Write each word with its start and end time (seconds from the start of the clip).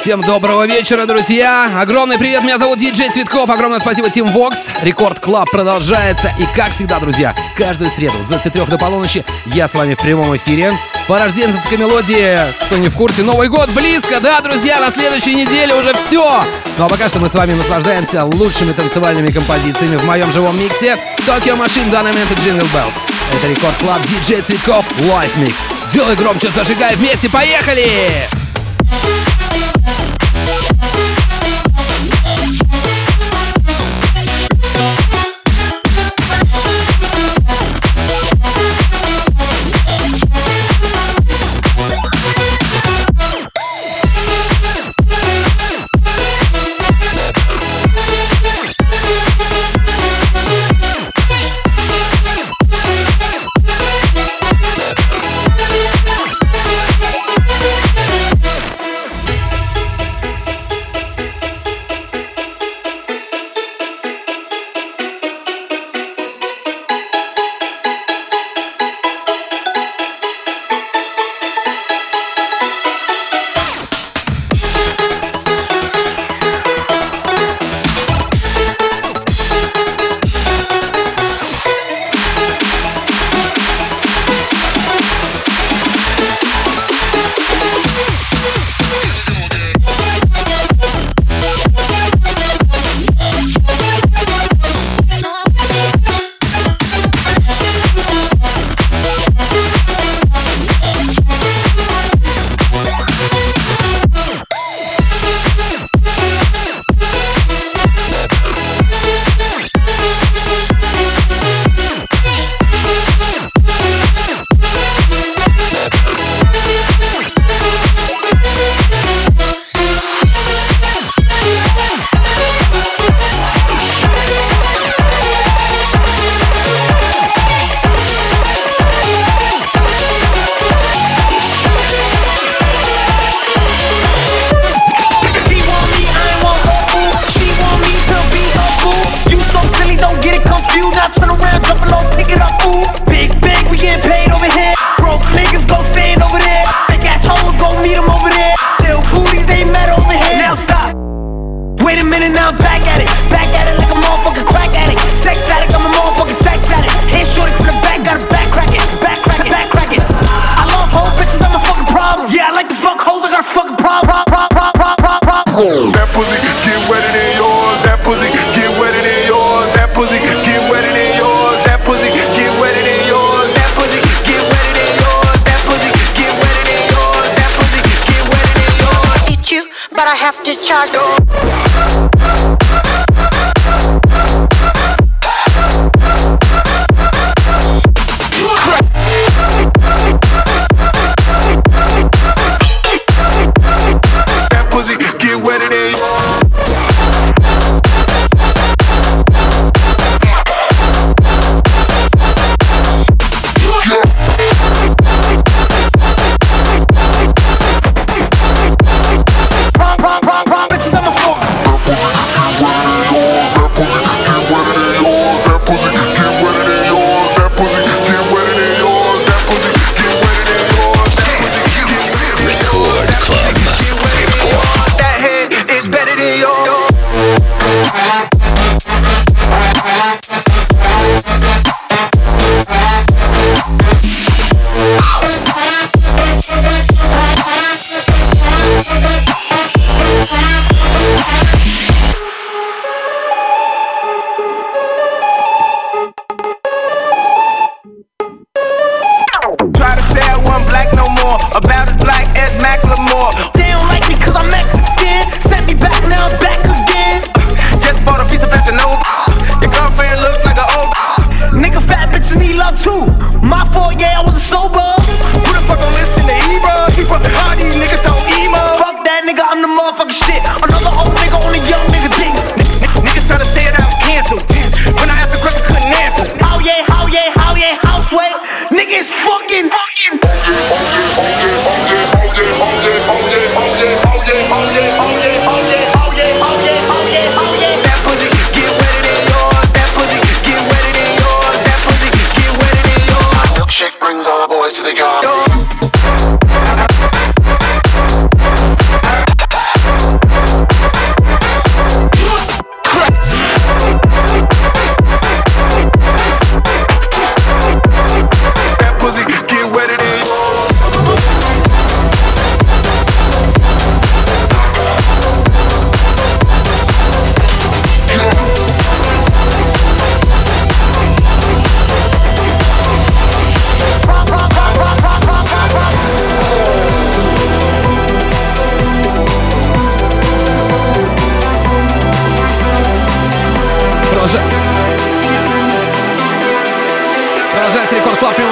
Всем 0.00 0.22
доброго 0.22 0.66
вечера, 0.66 1.04
друзья! 1.04 1.78
Огромный 1.78 2.16
привет, 2.16 2.42
меня 2.42 2.58
зовут 2.58 2.78
Диджей 2.78 3.10
Цветков. 3.10 3.50
Огромное 3.50 3.78
спасибо, 3.80 4.08
Tim 4.08 4.28
Vox. 4.28 4.68
Record 4.80 5.20
Club 5.20 5.50
продолжается. 5.50 6.32
И 6.38 6.46
как 6.56 6.70
всегда, 6.70 6.98
друзья, 6.98 7.34
каждую 7.54 7.90
среду 7.90 8.14
с 8.24 8.28
23 8.28 8.62
до 8.64 8.78
полуночи 8.78 9.26
я 9.44 9.68
с 9.68 9.74
вами 9.74 9.92
в 9.92 9.98
прямом 9.98 10.34
эфире. 10.38 10.72
Под 11.06 11.18
рождественские 11.18 11.76
мелодии, 11.76 12.38
кто 12.64 12.78
не 12.78 12.88
в 12.88 12.96
курсе, 12.96 13.22
Новый 13.24 13.50
год 13.50 13.68
близко, 13.74 14.20
да, 14.22 14.40
друзья, 14.40 14.80
на 14.80 14.90
следующей 14.90 15.34
неделе 15.34 15.74
уже 15.74 15.92
все. 15.92 16.44
Ну 16.78 16.84
а 16.86 16.88
пока 16.88 17.10
что 17.10 17.18
мы 17.18 17.28
с 17.28 17.34
вами 17.34 17.52
наслаждаемся 17.52 18.24
лучшими 18.24 18.72
танцевальными 18.72 19.30
композициями 19.30 19.98
в 19.98 20.06
моем 20.06 20.32
живом 20.32 20.58
миксе 20.58 20.96
Tokyo 21.26 21.62
Machine 21.62 21.88
в 21.88 21.90
данный 21.90 22.12
момент 22.12 22.30
и 22.30 22.34
Jingle 22.36 22.66
Bells. 22.72 22.94
Это 23.34 23.46
Record 23.48 23.76
Club 23.76 24.00
Диджей 24.06 24.40
Цветков 24.40 24.86
Live 25.00 25.36
Mix. 25.36 25.52
Делай 25.92 26.16
громче, 26.16 26.48
зажигай 26.48 26.94
вместе, 26.96 27.28
поехали! 27.28 28.30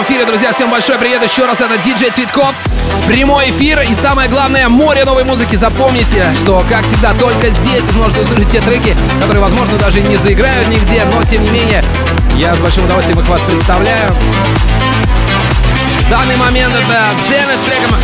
Эфире, 0.08 0.25
друзья. 0.25 0.52
Всем 0.52 0.70
большой 0.70 0.96
привет 0.96 1.22
еще 1.22 1.44
раз. 1.44 1.60
Это 1.60 1.76
диджей 1.76 2.10
Цветков. 2.10 2.55
Прямой 3.06 3.50
эфир 3.50 3.82
и 3.82 3.94
самое 3.96 4.31
главное, 4.31 4.66
море 4.70 5.05
новой 5.05 5.25
музыки. 5.25 5.55
Запомните, 5.55 6.34
что, 6.40 6.64
как 6.66 6.87
всегда, 6.87 7.12
только 7.12 7.50
здесь 7.50 7.82
вы 7.82 7.93
сможете 7.93 8.22
услышать 8.22 8.50
те 8.50 8.60
треки, 8.62 8.96
которые, 9.20 9.43
возможно, 9.43 9.76
даже 9.76 10.00
не 10.00 10.16
заиграют 10.16 10.66
нигде, 10.69 11.02
но, 11.12 11.22
тем 11.25 11.44
не 11.44 11.50
менее, 11.50 11.84
я 12.37 12.55
с 12.55 12.58
большим 12.58 12.84
удовольствием 12.84 13.20
их 13.20 13.28
вас 13.28 13.43
представляю. 13.43 14.14
Данный 16.10 16.37
момент 16.37 16.75
это 16.75 17.06
Zenith 17.28 17.60
с 17.60 17.64
треком 17.64 17.94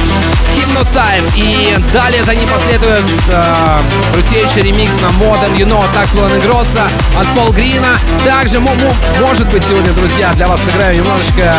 Hypnosize. 0.57 1.33
И 1.37 1.75
далее 1.93 2.23
за 2.23 2.35
ним 2.35 2.47
последует 2.49 3.03
э, 3.31 3.79
крутейший 4.13 4.63
ремикс 4.63 4.93
на 5.01 5.07
Modern 5.25 5.57
You 5.57 5.67
Know 5.67 5.83
от 5.83 5.91
Таксвелла 5.93 6.29
Негроса, 6.29 6.87
от 7.19 7.27
Пол 7.29 7.51
Грина. 7.53 7.97
Также, 8.25 8.61
может 8.61 9.49
быть, 9.49 9.65
сегодня, 9.65 9.91
друзья, 9.93 10.33
для 10.35 10.47
вас 10.47 10.61
сыграю 10.61 10.97
немножечко 10.97 11.55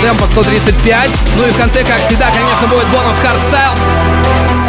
темпа 0.00 0.26
135. 0.26 1.10
Ну 1.36 1.46
и 1.46 1.50
в 1.50 1.56
конце, 1.58 1.84
как 1.84 2.00
всегда, 2.06 2.30
конечно, 2.30 2.66
будет 2.68 2.86
бонус 2.86 3.16
Hardstyle. 3.18 3.78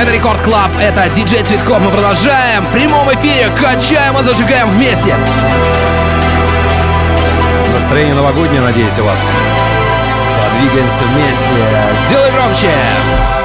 Это 0.02 0.12
Record 0.12 0.42
Club, 0.42 0.72
это 0.80 1.08
диджей 1.10 1.44
Цветков. 1.44 1.80
Мы 1.80 1.92
продолжаем 1.92 2.66
в 2.66 2.72
прямом 2.74 3.14
эфире, 3.14 3.50
качаем 3.62 4.20
и 4.20 4.24
зажигаем 4.24 4.68
вместе. 4.68 5.16
Настроение 7.74 8.16
новогоднее, 8.16 8.62
надеюсь, 8.62 8.98
у 9.00 9.06
вас. 9.06 9.20
Двигаемся 10.60 11.04
вместе. 11.06 11.48
Делай 12.10 12.32
громче! 12.32 13.43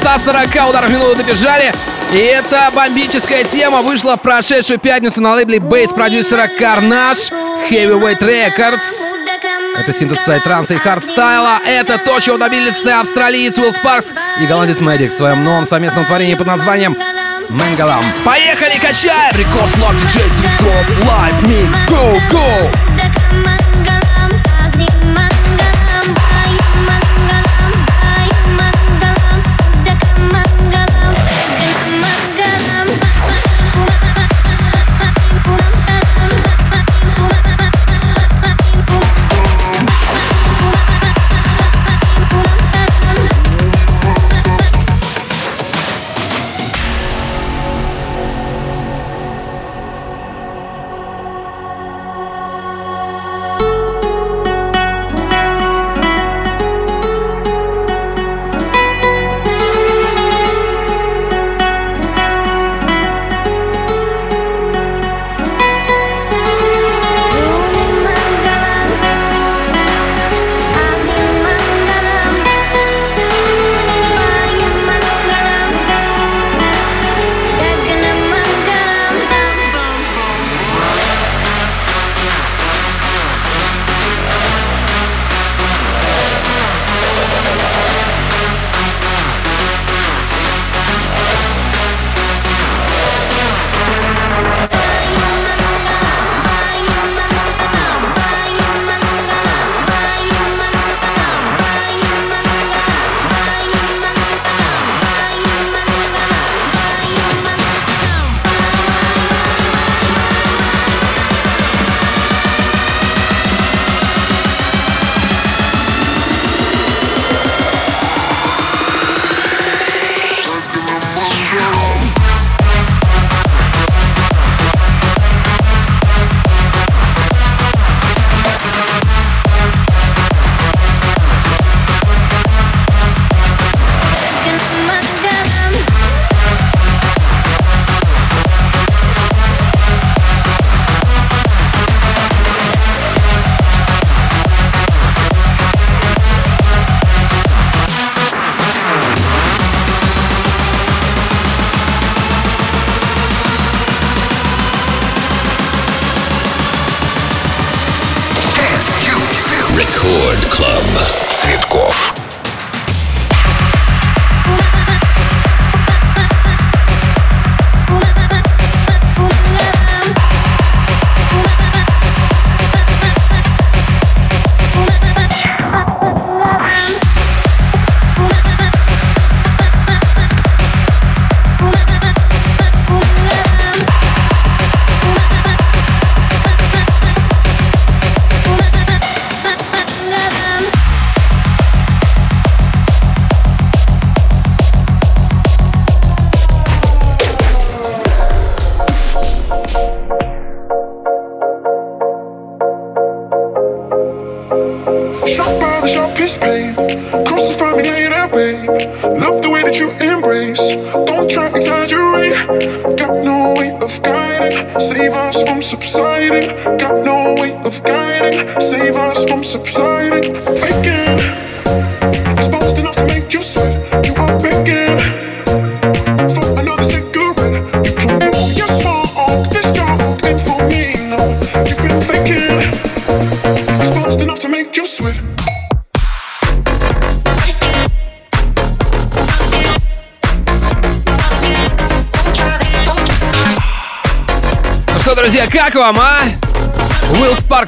140 0.00 0.68
ударов 0.68 0.90
в 0.90 0.92
минуту 0.92 1.16
добежали. 1.16 1.72
И 2.12 2.18
эта 2.18 2.70
бомбическая 2.74 3.44
тема 3.44 3.82
вышла 3.82 4.16
в 4.16 4.22
прошедшую 4.22 4.78
пятницу 4.78 5.20
на 5.20 5.34
лейбле 5.34 5.60
bass 5.60 5.84
-продюсера 5.84 6.48
Carnage 6.58 7.32
Heavyweight 7.70 8.20
Records. 8.20 8.80
Это 9.76 9.92
синтез 9.92 10.18
транса 10.42 10.74
и 10.74 10.76
хардстайла. 10.78 11.60
Это 11.64 11.98
то, 11.98 12.18
чего 12.20 12.38
добились 12.38 12.84
австралиец 12.86 13.58
Will 13.58 13.72
Sparks 13.72 14.12
и 14.40 14.46
голландец 14.46 14.80
Maddix 14.80 15.12
в 15.12 15.16
своем 15.16 15.44
новом 15.44 15.64
совместном 15.64 16.06
творении 16.06 16.34
под 16.34 16.46
названием 16.46 16.96
Mangalam. 17.48 18.02
Поехали, 18.24 18.78
качаем! 18.78 19.32
Record 19.36 19.70
Club 19.76 19.96
Диджей 19.96 20.30
Цветков, 20.30 20.98
Live 21.04 21.42
Mix, 21.42 21.74
Go, 21.88 22.20
Go! 22.30 22.87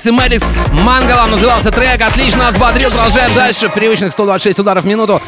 Спаркс 0.00 0.07
и 0.07 0.11
Мангалом 0.73 1.30
назывался 1.30 1.71
трек. 1.71 2.00
Отлично 2.00 2.49
взбодрил. 2.49 2.90
Продолжаем 2.90 3.35
дальше. 3.35 3.69
Привычных 3.69 4.12
126 4.12 4.59
ударов 4.61 4.85
в 4.85 4.87
минуту. 4.87 5.21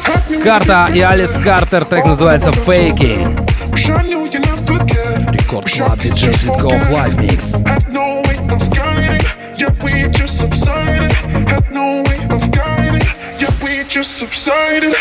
Карта 0.43 0.89
и 0.93 0.99
Алис 1.01 1.31
Картер. 1.31 1.85
Трек 1.85 2.05
называется 2.05 2.51
«Фейки». 2.51 3.27
Record 5.31 5.69
Club, 5.69 5.99
диджей 5.99 6.33
Цветков, 6.33 6.89
live 6.89 7.15
mix. 7.15 7.63
Just 13.93 14.17
subsided, 14.17 14.95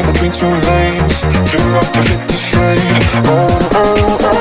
in 0.00 0.12
between 0.12 0.32
two 0.32 0.46
lanes, 0.46 1.20
threw 1.50 1.74
up 1.76 1.92
to 1.92 2.02
fit 2.02 2.28
this. 2.28 2.50
Oh, 3.26 3.48
oh, 3.74 4.18
oh. 4.22 4.39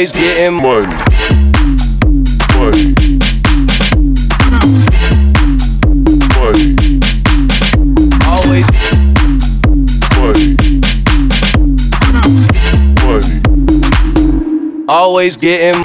Always 0.00 0.12
getting 0.12 0.54
money. 0.54 0.96
Money. 2.56 2.94
Money. 6.40 7.00
Always. 8.24 8.66
Getting 8.70 9.14
money. 10.16 10.60
always 14.88 15.36
getting 15.36 15.84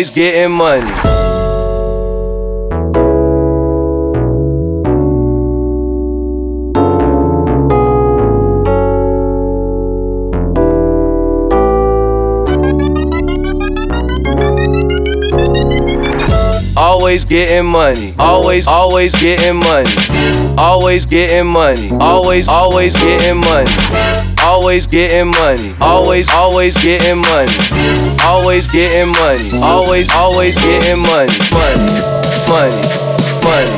always 0.00 0.14
getting 0.14 0.56
money. 0.56 0.90
always 16.76 17.26
getting 17.26 17.66
money. 17.66 18.14
Always, 18.18 18.66
always 18.66 19.12
getting 19.20 19.56
money. 19.56 19.90
Always 20.56 21.04
getting 21.04 21.46
money. 21.46 21.90
Always, 22.00 22.48
always 22.48 22.94
getting 22.94 23.36
money. 23.36 24.19
always 24.59 24.87
getting 24.87 25.31
money. 25.31 25.75
Always, 25.81 26.29
always 26.33 26.75
getting 26.83 27.17
money. 27.17 27.51
Always 28.23 28.67
getting 28.71 29.11
money. 29.13 29.49
Always, 29.61 30.11
always 30.13 30.55
getting 30.55 31.01
money. 31.01 31.31
Money, 31.51 31.85
money, 32.47 32.81
money, 33.45 33.71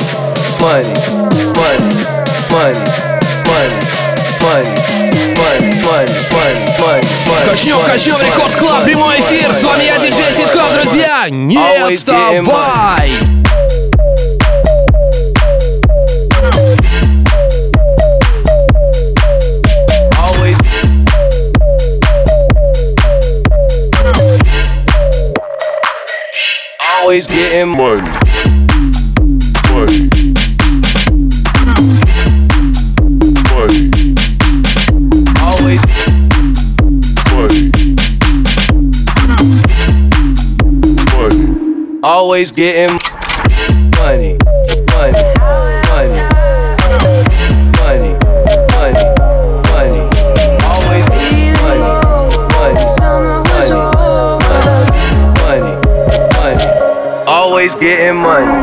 money, 0.62 0.98
money, 4.42 4.78
money, 5.36 6.14
money, 6.32 6.62
money. 6.80 7.46
Качнем, 7.46 7.80
качнем, 7.86 8.20
Рекорд 8.22 8.56
Клаб, 8.56 8.84
прямой 8.84 9.16
эфир. 9.20 9.54
С 9.54 9.64
вами 9.64 9.84
я, 9.84 9.98
диджей 10.00 10.36
Ситков, 10.36 10.74
друзья. 10.74 11.28
Не 11.30 11.58
отставай! 11.58 13.41
Always 27.13 27.27
getting 27.27 27.69
money. 27.69 28.09
Money. 29.69 30.09
Money. 33.53 33.91
Always 35.43 35.81
money. 37.29 37.71
Money. 41.13 42.01
Always 42.03 42.51
getting 42.53 42.97
money. 42.97 43.19
Money. 43.99 44.32
Getting 57.83 58.17
money. 58.17 58.62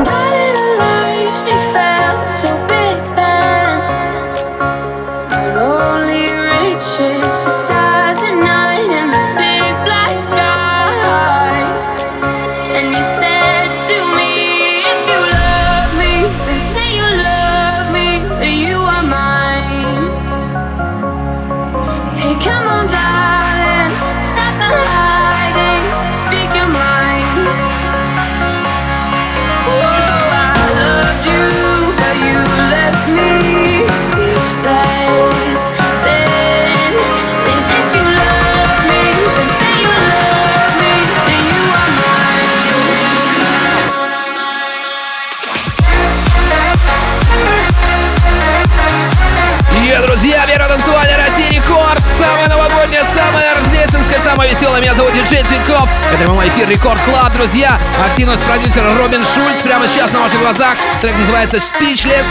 Меня 54.89 54.97
зовут 54.97 55.13
Диджей 55.13 55.43
Цветков. 55.43 55.88
Это 56.12 56.23
прямой 56.23 56.47
эфир 56.47 56.67
Record 56.67 56.99
Club, 57.04 57.32
друзья. 57.34 57.80
Активность 58.04 58.41
продюсера 58.41 58.91
Робин 58.97 59.23
Шульц 59.23 59.62
прямо 59.62 59.88
сейчас 59.88 60.12
на 60.12 60.21
ваших 60.21 60.39
глазах. 60.39 60.78
Трек 60.99 61.15
называется 61.15 61.58
Speechless. 61.58 62.25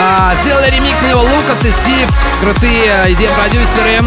А, 0.00 0.32
сделали 0.44 0.70
ремикс 0.70 0.94
на 1.02 1.08
него 1.08 1.22
Лукас 1.22 1.64
и 1.64 1.72
Стив. 1.72 2.08
Крутые 2.40 3.12
идеи 3.14 3.28
продюсеры. 3.36 4.04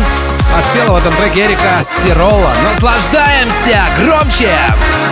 А 0.55 0.61
спела 0.61 0.93
в 0.93 0.97
этом 0.99 1.11
треке 1.15 1.47
Эрика 1.47 1.83
Сирола. 1.83 2.53
Наслаждаемся! 2.63 3.85
Громче! 3.99 4.55
I 4.55 5.06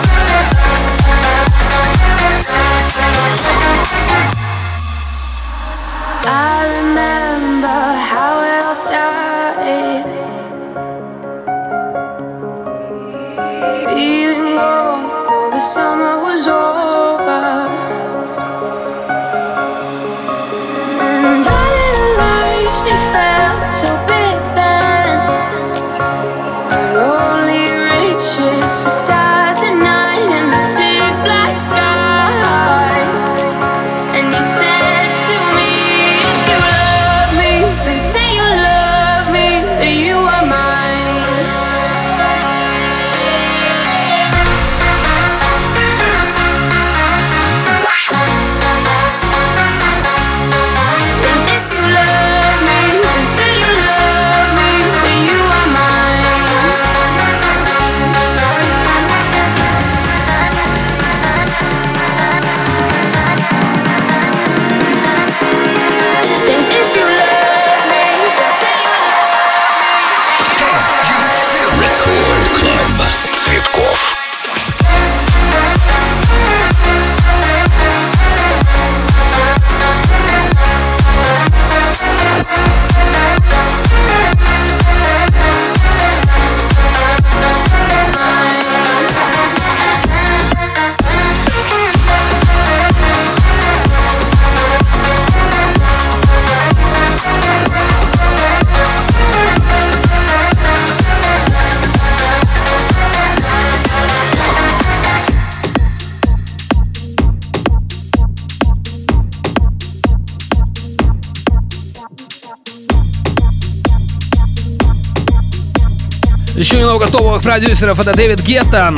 Еще 116.95 117.03
немного 117.03 117.11
топовых 117.11 117.41
продюсеров. 117.41 117.99
Это 117.99 118.13
Дэвид 118.13 118.41
Гетта. 118.41 118.95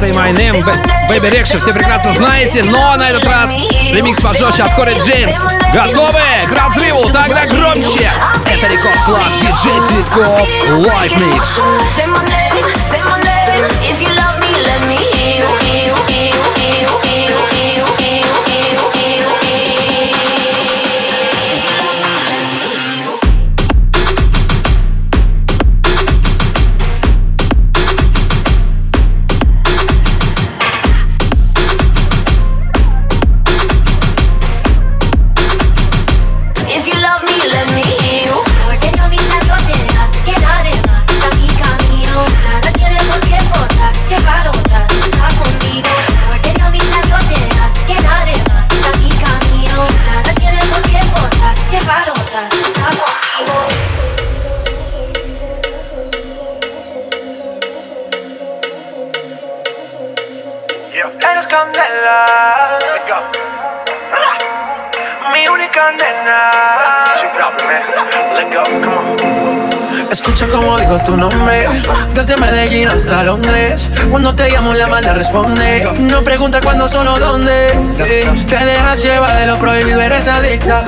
Say 0.00 0.12
My 0.12 0.32
Name, 0.34 0.64
Bebe 1.10 1.30
Rexha, 1.30 1.58
все 1.58 1.74
прекрасно 1.74 2.14
знаете, 2.14 2.62
но 2.62 2.96
на 2.96 3.10
этот 3.10 3.22
раз 3.26 3.50
ремикс 3.92 4.18
пожестче 4.18 4.62
от 4.62 4.74
Кори 4.74 4.94
Джеймс. 5.04 5.36
Готовы 5.74 6.22
к 6.48 6.52
разрыву? 6.52 7.02
Тогда 7.12 7.44
громче! 7.46 8.10
Это 8.46 8.66
Record 8.72 8.96
Club, 9.04 9.28
диджей 9.42 9.78
Цветков, 9.88 10.48
Live 10.70 11.18
Mix. 11.18 11.60
Say 11.94 12.06
my 12.06 12.24
name, 12.24 12.64
say 12.86 13.02
my 13.04 13.20
name, 13.20 13.66
if 13.82 14.00
you 14.00 14.19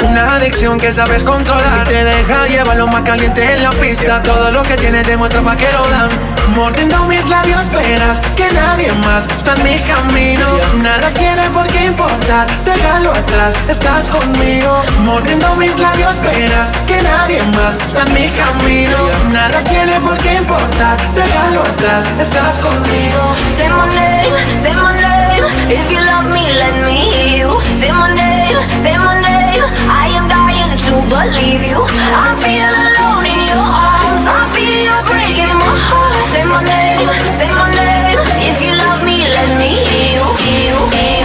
Una 0.03 0.35
adicción 0.35 0.79
que 0.79 0.93
sabes 0.93 1.23
controlar. 1.23 1.89
Te 1.89 2.05
deja 2.05 2.47
llevar 2.49 2.77
lo 2.77 2.87
más 2.87 3.01
caliente 3.01 3.55
en 3.55 3.63
la 3.63 3.71
pista. 3.71 4.23
Todo 4.23 4.53
lo 4.53 4.63
que 4.63 4.77
tienes 4.77 5.07
demuestra 5.07 5.41
pa' 5.41 5.57
que 5.57 5.73
lo 5.73 5.89
dan. 5.89 6.11
Mordiendo 6.55 6.99
mis 7.05 7.27
labios 7.31 7.71
verás 7.71 8.21
que 8.37 8.51
nadie 8.53 8.93
más 9.07 9.27
está 9.35 9.55
en 9.55 9.63
mi 9.63 9.79
camino. 9.81 10.47
Nada 10.83 11.11
tiene 11.15 11.49
por 11.49 11.67
qué 11.69 11.87
importar, 11.87 12.47
déjalo 12.67 13.13
atrás, 13.13 13.55
estás 13.71 14.11
conmigo. 14.11 14.83
Mordiendo 15.05 15.55
mis 15.57 15.79
labios 15.79 16.21
verás 16.21 16.73
que 16.87 17.01
nadie 17.01 17.43
más 17.57 17.77
está 17.87 18.03
en 18.03 18.13
mi 18.13 18.29
camino. 18.29 18.99
Nada 19.33 19.65
tiene 19.65 19.99
por 20.01 20.19
qué 20.19 20.35
importar, 20.35 20.99
déjalo 21.15 21.63
atrás, 21.63 22.05
estás 22.21 22.59
conmigo. 22.59 23.35
Say 23.57 23.71
my 23.71 23.87
name, 23.95 24.59
say 24.59 24.75
my 24.75 24.93
name. 24.93 25.47
If 25.71 25.91
you 25.91 26.01
love 26.01 26.27
me, 26.27 26.53
let 26.53 26.85
me 26.85 26.99
hear 27.11 27.47
you. 27.47 27.61
Say 27.73 27.93
my 27.93 28.13
name, 28.15 28.32
say 28.77 28.97
my 28.99 29.17
name. 29.21 29.65
I 29.89 30.09
am 30.19 30.29
dying 30.29 30.75
to 30.87 30.95
believe 31.09 31.63
you. 31.65 31.81
I 32.13 32.37
feel 32.41 32.73
alone 32.87 33.25
in 33.25 33.41
your 33.49 33.65
arms. 33.65 34.25
I 34.27 34.45
feel 34.53 34.69
you 34.89 34.97
breaking 35.09 35.55
my 35.57 35.75
heart. 35.89 36.25
Say 36.33 36.45
my 36.45 36.61
name, 36.65 37.09
say 37.33 37.51
my 37.51 37.69
name. 37.73 38.19
If 38.49 38.61
you 38.65 38.73
love 38.77 39.01
me, 39.05 39.25
let 39.37 39.51
me 39.59 39.71
hear 39.89 40.21
you. 40.21 40.77
Hear 40.93 41.22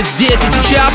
музыки 0.00 0.04
здесь 0.16 0.38
и 0.46 0.62
сейчас. 0.62 0.92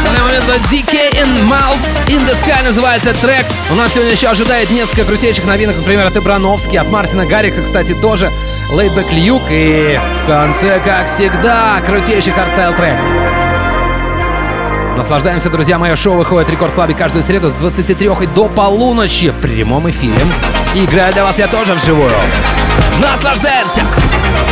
В 0.00 0.04
данный 0.04 0.22
момент 0.22 0.44
DK 0.70 1.12
and 1.14 1.48
Miles 1.48 2.08
in 2.08 2.20
the 2.26 2.34
Sky 2.42 2.62
называется 2.62 3.14
трек. 3.14 3.46
У 3.70 3.74
нас 3.74 3.92
сегодня 3.92 4.12
еще 4.12 4.28
ожидает 4.28 4.70
несколько 4.70 5.04
крутейших 5.04 5.44
новинок, 5.44 5.76
например, 5.76 6.06
от 6.06 6.16
Ибрановски, 6.16 6.76
от 6.76 6.88
Мартина 6.88 7.26
Гаррикса, 7.26 7.62
кстати, 7.62 7.94
тоже 7.94 8.30
Laidback 8.70 9.12
Luke 9.12 9.42
и 9.50 9.98
в 10.22 10.26
конце, 10.26 10.80
как 10.80 11.08
всегда, 11.08 11.80
крутейший 11.84 12.32
хардстайл 12.32 12.74
трек. 12.74 12.98
Наслаждаемся, 14.96 15.48
друзья 15.48 15.78
мои. 15.78 15.94
Шоу 15.94 16.16
выходит 16.16 16.48
в 16.48 16.52
Record 16.52 16.74
Club 16.74 16.90
е 16.90 16.94
каждую 16.94 17.22
среду 17.22 17.48
с 17.50 17.54
23 17.54 18.10
и 18.22 18.26
до 18.26 18.48
полуночи 18.48 19.30
в 19.30 19.40
прямом 19.40 19.88
эфире. 19.90 20.20
И 20.74 20.84
играю 20.84 21.12
для 21.12 21.24
вас 21.24 21.38
я 21.38 21.48
тоже 21.48 21.74
вживую. 21.74 22.12
Наслаждаемся! 23.00 23.82
crazy. 23.82 24.51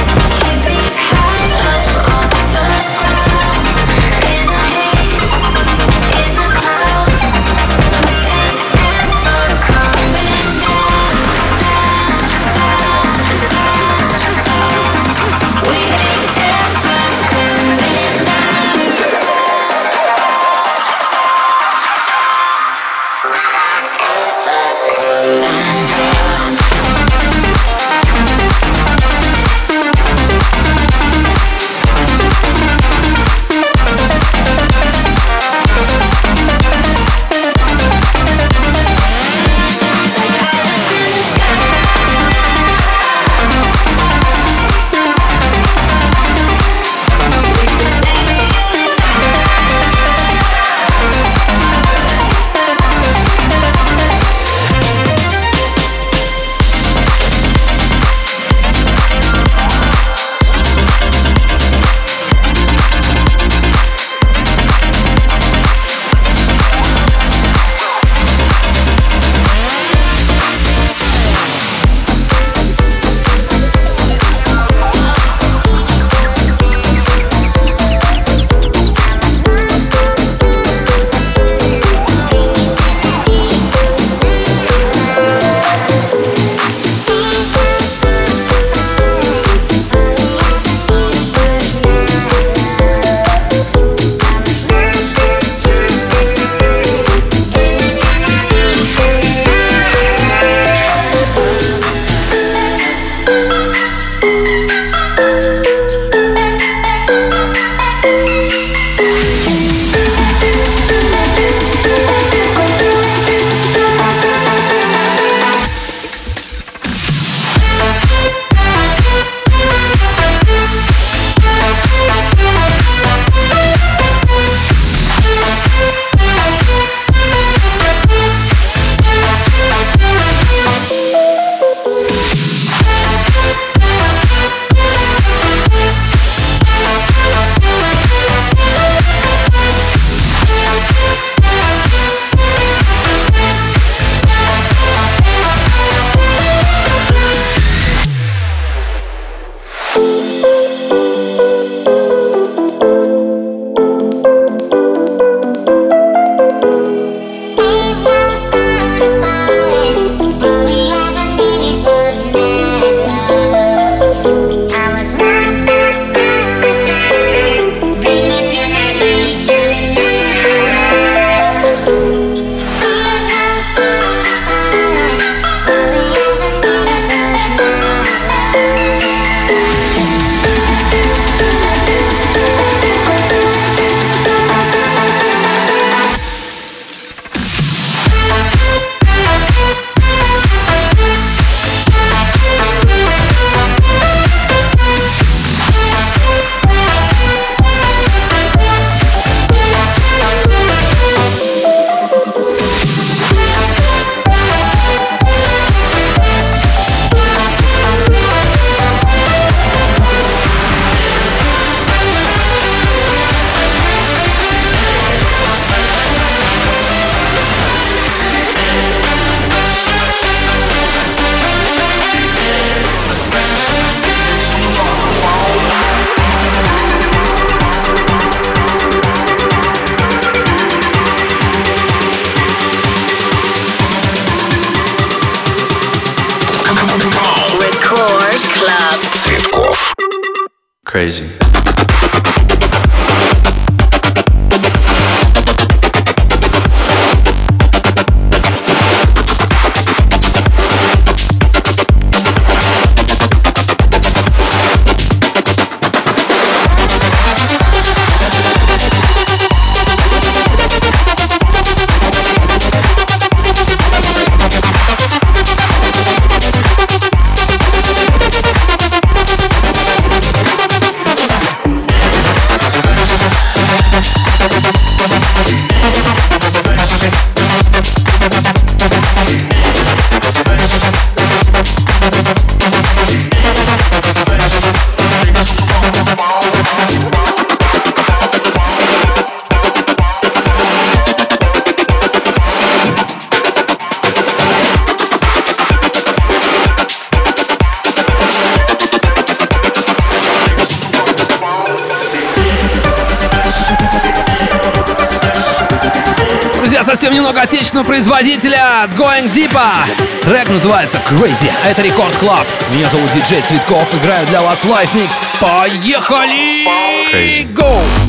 Трек 310.50 310.62
называется 310.62 311.00
Crazy. 311.08 311.48
Это 311.64 311.80
Record 311.82 312.16
Club. 312.16 312.44
Меня 312.72 312.88
зовут 312.90 313.08
Диджей 313.12 313.40
Цветков. 313.40 313.88
Играю 313.94 314.26
для 314.26 314.42
вас 314.42 314.64
live 314.64 314.92
mix. 314.94 315.14
Поехали! 315.38 316.66
Crazy. 317.12 317.46
Go! 317.54 317.99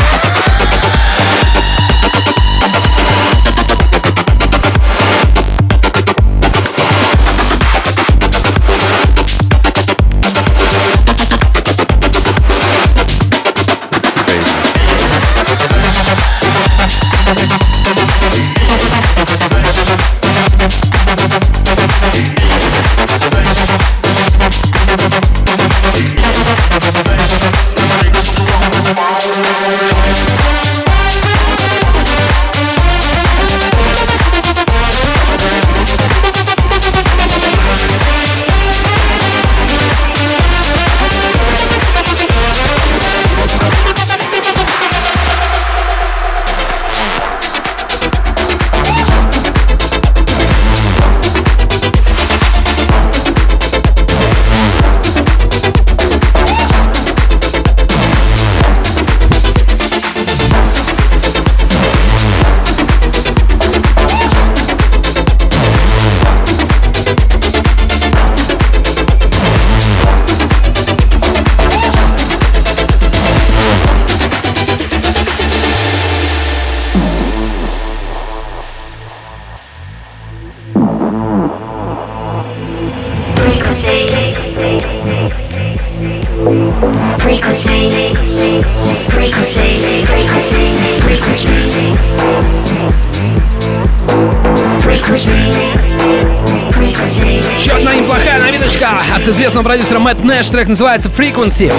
Нэш. 100.31 100.47
Трек 100.47 100.69
называется 100.69 101.09
Frequency. 101.09 101.69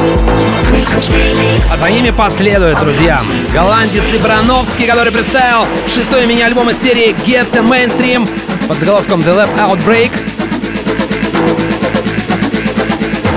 А 1.70 1.76
за 1.78 1.90
ними 1.90 2.10
последует, 2.10 2.78
друзья, 2.78 3.18
голландец 3.54 4.02
Ибрановский, 4.12 4.86
который 4.86 5.10
представил 5.10 5.66
шестой 5.88 6.26
мини-альбом 6.26 6.68
из 6.68 6.78
серии 6.78 7.14
Get 7.26 7.50
the 7.50 7.66
Mainstream 7.66 8.28
под 8.68 8.78
заголовком 8.78 9.20
The 9.20 9.34
Lab 9.34 9.56
Outbreak. 9.56 10.12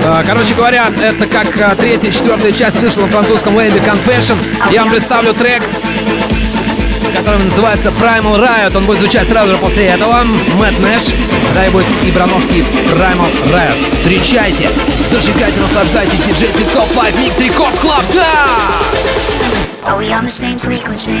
А, 0.04 0.22
Короче 0.22 0.54
говоря, 0.54 0.86
это 1.00 1.26
как 1.26 1.48
а, 1.62 1.74
третья 1.74 2.08
и 2.08 2.12
четвертая 2.12 2.52
часть 2.52 2.78
вышла 2.80 3.00
на 3.00 3.08
французском 3.08 3.56
лейбле 3.56 3.80
Confession. 3.80 4.36
Я 4.70 4.82
вам 4.82 4.90
представлю 4.90 5.32
трек, 5.32 5.62
который 7.14 7.42
называется 7.44 7.88
Primal 7.88 8.40
Riot. 8.40 8.76
Он 8.76 8.84
будет 8.84 9.00
звучать 9.00 9.28
сразу 9.28 9.52
же 9.52 9.56
после 9.58 9.86
этого. 9.86 10.24
Мэтт 10.54 10.78
Нэш. 10.80 11.14
Далее 11.54 11.70
будет 11.70 11.86
Ибрановский 12.04 12.60
Primal 12.60 13.30
Riot. 13.52 13.92
Встречайте, 13.92 14.68
зажигайте, 15.10 15.60
наслаждайтесь. 15.60 16.18
Диджей 16.26 16.48
Цветков 16.52 16.88
Live 16.96 17.16
Mix 17.18 17.38
Record 17.38 17.78
Club. 17.80 18.04
Да! 18.14 18.26
Are 19.84 19.98
we 19.98 20.10
on 20.10 20.24
the 20.24 20.28
same 20.28 20.58
frequency? 20.58 21.20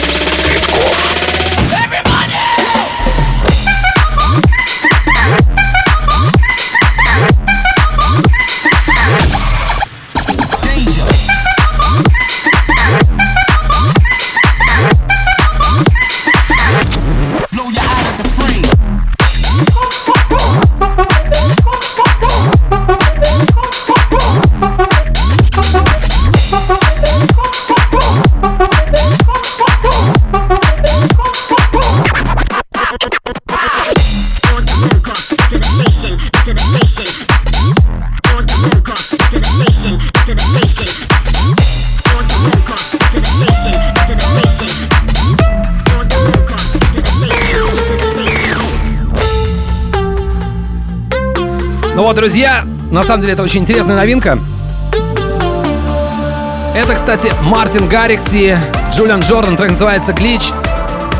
друзья, 52.13 52.65
на 52.91 53.03
самом 53.03 53.21
деле 53.21 53.33
это 53.33 53.43
очень 53.43 53.61
интересная 53.61 53.95
новинка. 53.95 54.39
Это, 56.75 56.95
кстати, 56.95 57.31
Мартин 57.43 57.87
Гаррикс 57.87 58.23
и 58.31 58.55
Джулиан 58.93 59.19
Джордан. 59.21 59.57
Трек 59.57 59.71
называется 59.71 60.13
«Глич». 60.13 60.51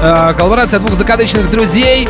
Э, 0.02 0.34
коллаборация 0.38 0.80
двух 0.80 0.94
закадычных 0.96 1.52
друзей. 1.52 2.08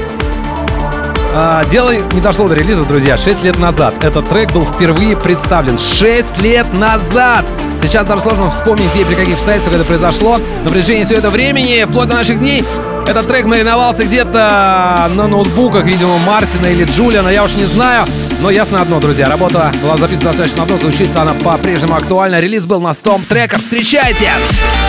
Э, 1.34 1.64
дело 1.70 1.92
не 2.14 2.22
дошло 2.22 2.48
до 2.48 2.56
релиза, 2.56 2.84
друзья, 2.86 3.18
6 3.18 3.44
лет 3.44 3.60
назад. 3.60 4.04
Этот 4.04 4.30
трек 4.30 4.52
был 4.54 4.66
впервые 4.66 5.18
представлен 5.18 5.78
6 5.78 6.38
лет 6.40 6.72
назад! 6.74 7.46
Сейчас 7.82 8.06
даже 8.06 8.22
сложно 8.22 8.50
вспомнить, 8.50 8.90
где 8.92 9.02
и 9.02 9.06
при 9.06 9.16
каких 9.16 9.36
обстоятельствах 9.36 9.76
это 9.76 9.86
произошло. 9.86 10.40
На 10.64 10.70
протяжении 10.70 11.04
всего 11.04 11.18
этого 11.18 11.32
времени, 11.32 11.84
вплоть 11.88 12.10
до 12.10 12.16
наших 12.16 12.40
дней, 12.40 12.64
этот 13.08 13.28
трек 13.28 13.46
мариновался 13.46 14.04
где-то 14.04 15.10
на 15.16 15.28
ноутбуках, 15.28 15.84
видимо, 15.84 16.18
Мартина 16.20 16.68
или 16.68 16.86
Джулиана, 16.86 17.30
я 17.30 17.44
уж 17.44 17.56
не 17.56 17.66
знаю. 17.66 18.06
Но 18.42 18.50
ясно 18.50 18.82
одно, 18.82 19.00
друзья, 19.00 19.28
работа 19.28 19.72
была 19.84 19.98
записана 19.98 20.30
достаточно 20.30 20.66
давно, 20.66 20.78
звучит 20.78 21.16
она 21.16 21.34
по-прежнему 21.34 21.96
актуально. 21.96 22.40
Релиз 22.40 22.66
был 22.66 22.82
на 22.82 22.90
Stomp 22.90 23.28
Tracker. 23.30 23.60
Встречайте! 23.60 24.32
Muñequita 24.32 24.81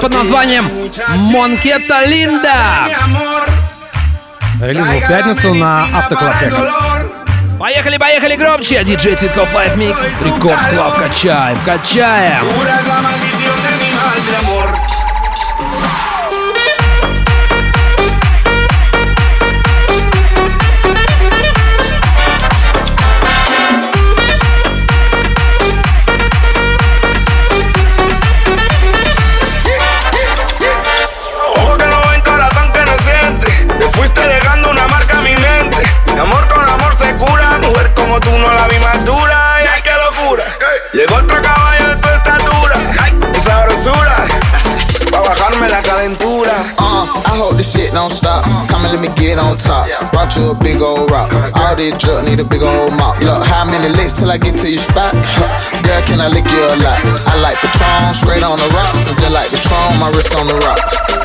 под 0.00 0.14
названием 0.14 0.64
«Muñequita 1.30 2.04
Linda». 2.06 2.54
Релиз 4.60 4.84
в 4.86 5.08
пятницу 5.08 5.54
на 5.54 5.84
Автоклаб. 5.96 6.34
Поехали, 7.58 7.98
поехали 7.98 8.36
громче! 8.36 8.82
Диджей 8.84 9.16
Цветков 9.16 9.54
Live 9.54 9.76
Mix. 9.76 9.98
Record 10.24 10.58
Club 10.70 10.98
качаем, 10.98 11.58
качаем. 11.64 12.44
out, 50.30 50.36
you 50.36 50.50
a 50.50 50.54
big 50.62 50.82
old 50.82 51.10
rock. 51.10 51.32
All 51.56 51.76
this 51.76 51.96
drug 51.98 52.24
need 52.24 52.40
a 52.40 52.44
big 52.44 52.62
old 52.62 52.92
mop. 52.92 53.18
Look, 53.20 53.46
how 53.46 53.64
many 53.64 53.88
licks 53.94 54.12
till 54.12 54.30
I 54.30 54.38
get 54.38 54.56
to 54.58 54.70
your 54.70 54.78
spot? 54.78 55.12
Girl, 55.84 56.02
can 56.02 56.20
I 56.20 56.28
lick 56.28 56.44
you 56.50 56.62
a 56.62 56.76
lot? 56.76 57.00
I 57.26 57.40
like 57.40 57.56
Patron, 57.58 58.14
straight 58.14 58.42
on 58.42 58.58
the 58.58 58.68
rocks. 58.74 59.08
And 59.08 59.18
just 59.18 59.32
like 59.32 59.50
Patron, 59.50 59.98
my 59.98 60.10
wrist 60.10 60.34
on 60.34 60.46
the 60.46 60.54
rocks. 60.66 61.19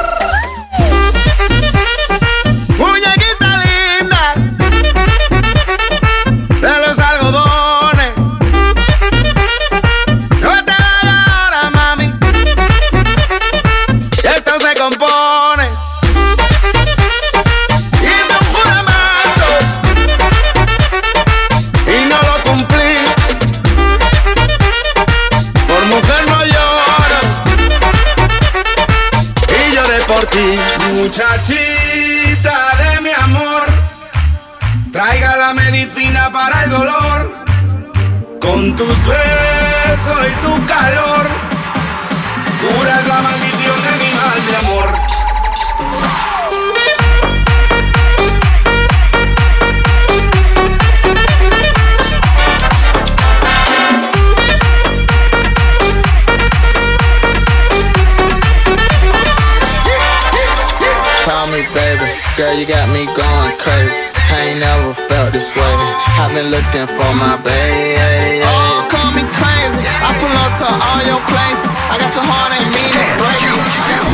I've 66.18 66.34
been 66.34 66.50
looking 66.50 66.88
for 66.88 67.12
my 67.16 67.36
baby. 67.44 68.42
Oh, 68.44 68.88
call 68.90 69.12
me 69.12 69.24
crazy. 69.36 69.84
I 69.84 70.16
pull 70.16 70.32
up 70.32 70.56
to 70.64 70.68
all 70.68 71.02
your 71.04 71.22
places. 71.28 71.72
I 71.92 72.00
got 72.00 72.16
your 72.16 72.24
heart. 72.24 72.46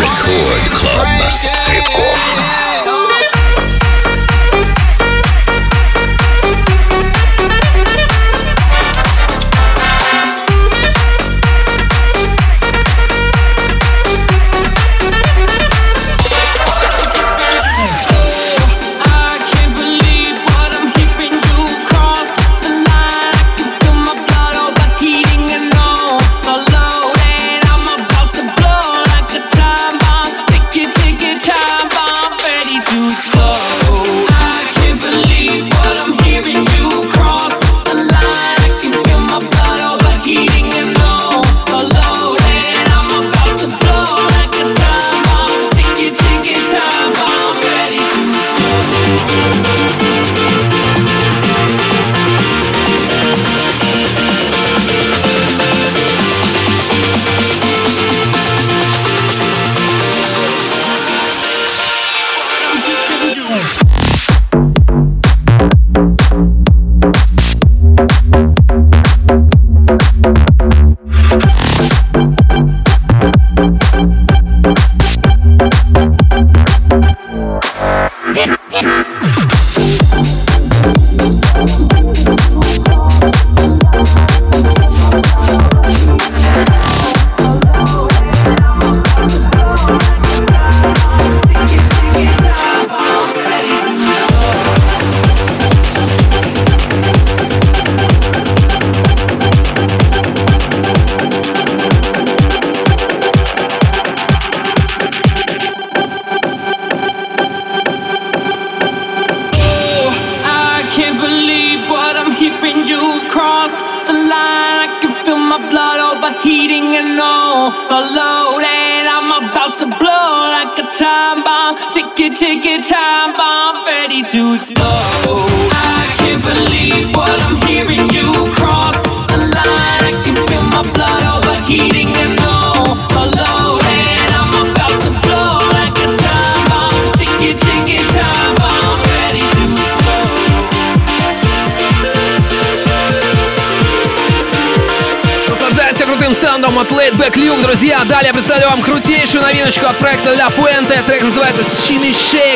Record 0.02 0.62
Club. 0.82 1.91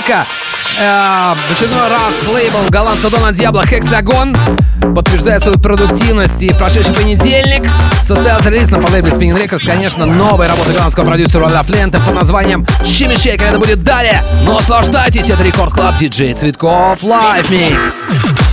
трека. 0.06 0.26
В 0.78 1.52
очередной 1.52 1.88
раз 1.90 2.34
лейбл 2.34 2.70
голландца 2.70 3.10
Дона 3.10 3.32
Диабло 3.32 3.66
«Hexagon» 3.66 4.36
подтверждает 4.94 5.42
свою 5.42 5.58
продуктивность. 5.58 6.42
И 6.42 6.52
в 6.52 6.58
прошедший 6.58 6.94
понедельник 6.94 7.70
состоялся 8.04 8.50
релиз 8.50 8.70
на 8.72 8.80
лейбле 8.80 9.12
Spinnin' 9.12 9.36
Records, 9.36 9.66
конечно, 9.66 10.06
новой 10.06 10.48
работы 10.48 10.72
голландского 10.74 11.06
продюсера 11.06 11.46
Рода 11.46 11.64
Флента 11.64 12.00
под 12.00 12.16
названием 12.16 12.66
«Shimmy 12.86 13.16
Shaker». 13.16 13.48
Это 13.48 13.58
будет 13.60 13.84
далее. 13.84 14.24
Но 14.44 14.56
Наслаждайтесь, 14.56 15.30
это 15.30 15.44
Record 15.44 15.74
Club, 15.74 15.98
диджей 15.98 16.34
Цветков, 16.34 17.04
Live 17.04 17.50
Mix. 17.50 18.45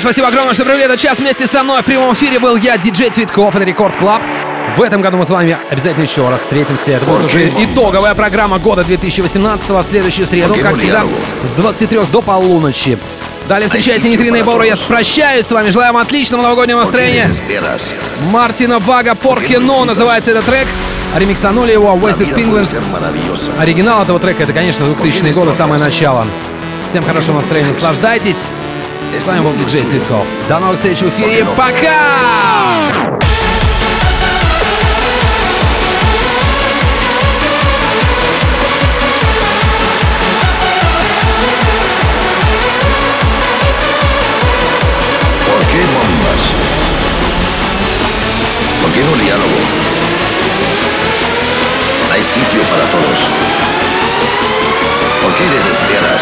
Друзья. 0.00 0.12
Спасибо 0.12 0.28
огромное, 0.28 0.54
что 0.54 0.64
провели 0.64 0.84
этот 0.84 0.98
час 0.98 1.18
вместе 1.18 1.46
со 1.46 1.62
мной. 1.62 1.82
В 1.82 1.84
прямом 1.84 2.12
эфире 2.14 2.38
был 2.38 2.56
я, 2.56 2.76
диджей 2.76 3.10
Цветков. 3.10 3.54
Это 3.54 3.64
Record 3.64 3.96
Club. 3.96 4.22
В 4.76 4.82
этом 4.82 5.00
году 5.00 5.16
мы 5.16 5.24
с 5.24 5.30
вами 5.30 5.58
обязательно 5.68 6.02
еще 6.02 6.28
раз 6.28 6.42
встретимся. 6.42 6.92
Это 6.92 7.04
будет 7.04 7.24
уже 7.24 7.48
итоговая 7.48 8.14
программа 8.14 8.58
года 8.58 8.84
2018 8.84 9.68
в 9.68 9.82
следующую 9.82 10.26
среду, 10.26 10.54
как 10.62 10.76
всегда, 10.76 11.04
с 11.44 11.52
23 11.52 12.00
до 12.12 12.22
полуночи. 12.22 12.98
Далее 13.48 13.66
встречайте 13.66 14.08
Нитрина 14.08 14.36
и 14.36 14.42
Баура. 14.42 14.64
Я 14.64 14.76
прощаюсь 14.76 15.46
с 15.46 15.50
вами. 15.50 15.70
Желаю 15.70 15.92
вам 15.92 16.02
отличного 16.02 16.42
новогоднего 16.42 16.80
настроения. 16.80 17.26
Мартина 18.30 18.78
Вага 18.78 19.14
Поркино 19.16 19.84
называется 19.84 20.30
этот 20.30 20.44
трек. 20.44 20.68
Ремиксанули 21.16 21.72
его 21.72 21.92
Wasted 21.96 22.32
Penguins. 22.34 22.78
Оригинал 23.58 24.02
этого 24.02 24.20
трека 24.20 24.44
это, 24.44 24.52
конечно, 24.52 24.86
2000 24.86 25.32
годы, 25.32 25.52
самое 25.52 25.82
начало. 25.82 26.26
Всем 26.88 27.04
хорошего 27.04 27.36
настроения, 27.36 27.68
наслаждайтесь. 27.68 28.36
Znają 29.18 29.42
wam 29.42 29.54
DJ 29.56 29.78
Cytkow. 29.78 30.26
Dana 30.48 30.70
jesteśmy 30.70 31.10
w 31.10 31.14
firmie 31.14 31.44
Paka! 31.56 32.40
quiero 49.00 49.16
diálogo. 49.16 49.56
Hay 52.12 52.22
sitio 52.22 52.62
para 52.62 52.84
todos. 52.84 53.18
¿Por 55.22 55.34
qué 55.34 55.44
desesperas? 55.54 56.20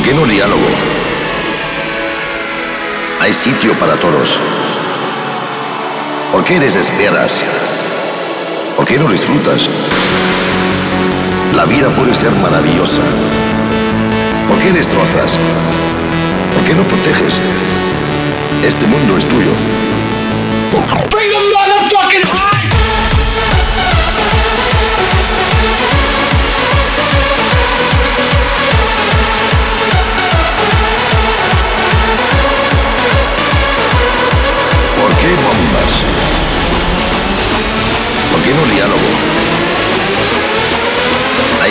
¿Por 0.00 0.08
qué 0.08 0.14
no 0.14 0.24
diálogo? 0.24 0.66
Hay 3.20 3.34
sitio 3.34 3.74
para 3.74 3.96
todos. 3.96 4.38
¿Por 6.32 6.42
qué 6.42 6.58
desesperas? 6.58 7.44
¿Por 8.78 8.86
qué 8.86 8.96
no 8.96 9.10
disfrutas? 9.10 9.68
La 11.54 11.66
vida 11.66 11.90
puede 11.94 12.14
ser 12.14 12.32
maravillosa. 12.36 13.02
¿Por 14.48 14.58
qué 14.58 14.72
destrozas? 14.72 15.38
¿Por 16.54 16.64
qué 16.64 16.74
no 16.74 16.82
proteges? 16.84 17.38
Este 18.64 18.86
mundo 18.86 19.18
es 19.18 19.28
tuyo. 19.28 19.50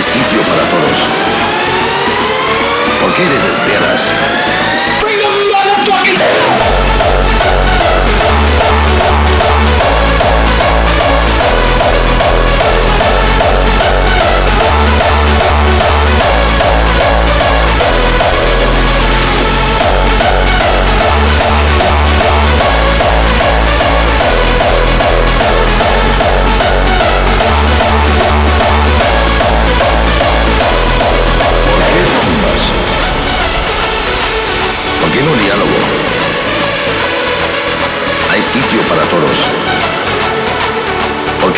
Sitio 0.10 0.42
para 0.42 0.64
todos. 0.64 0.98
¿Por 3.02 3.14
qué 3.14 3.24
desesperas? 3.26 4.10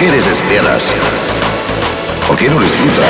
Qué 0.01 0.07
eres 0.07 0.25
espieras? 0.25 0.95
¿Por 2.27 2.35
qué 2.35 2.49
no 2.49 2.59
disfrutas? 2.59 3.05